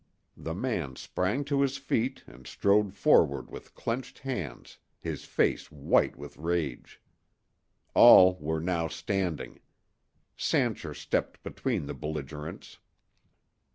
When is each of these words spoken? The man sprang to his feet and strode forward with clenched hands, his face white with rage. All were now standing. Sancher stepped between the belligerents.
The 0.35 0.55
man 0.55 0.95
sprang 0.95 1.43
to 1.43 1.61
his 1.61 1.77
feet 1.77 2.23
and 2.25 2.47
strode 2.47 2.91
forward 2.91 3.51
with 3.51 3.75
clenched 3.75 4.17
hands, 4.17 4.79
his 4.99 5.25
face 5.25 5.71
white 5.71 6.15
with 6.15 6.37
rage. 6.37 6.99
All 7.93 8.35
were 8.39 8.59
now 8.59 8.87
standing. 8.87 9.59
Sancher 10.35 10.95
stepped 10.95 11.43
between 11.43 11.85
the 11.85 11.93
belligerents. 11.93 12.79